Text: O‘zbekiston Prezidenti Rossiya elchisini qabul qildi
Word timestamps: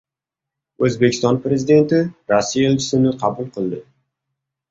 O‘zbekiston 0.87 1.35
Prezidenti 1.43 1.99
Rossiya 2.33 2.71
elchisini 2.71 3.13
qabul 3.25 3.51
qildi 3.59 3.83